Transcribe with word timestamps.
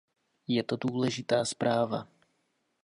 Je 0.47 0.63
to 0.63 0.75
důležitá 0.75 1.45
zpráva. 1.45 2.07